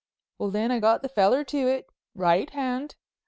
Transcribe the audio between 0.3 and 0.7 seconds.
"Well,